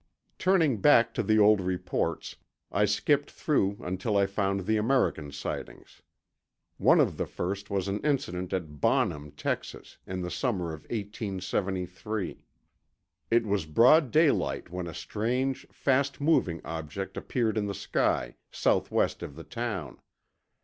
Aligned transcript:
Turning 0.39 0.77
back 0.81 1.13
to 1.13 1.21
the 1.21 1.37
old 1.37 1.61
reports, 1.61 2.35
I 2.71 2.85
skipped 2.85 3.29
through 3.29 3.77
until 3.83 4.17
I 4.17 4.25
found 4.25 4.61
the 4.61 4.77
American 4.77 5.31
sightings. 5.31 6.01
One 6.79 6.99
of 6.99 7.17
the 7.17 7.27
first 7.27 7.69
was 7.69 7.87
an 7.87 7.99
incident 7.99 8.51
at 8.51 8.81
Bonham, 8.81 9.29
Texas, 9.29 9.99
in 10.07 10.21
the 10.23 10.31
summer 10.31 10.73
of 10.73 10.81
1873. 10.89 12.43
It 13.29 13.45
was 13.45 13.67
broad 13.67 14.09
daylight 14.09 14.71
when 14.71 14.87
a 14.87 14.93
strange, 14.95 15.67
fast 15.71 16.19
moving 16.19 16.61
object 16.65 17.15
appeared 17.15 17.55
in 17.55 17.67
the 17.67 17.75
sky, 17.75 18.37
southwest 18.51 19.21
of 19.21 19.35
the 19.35 19.43
town. 19.43 19.99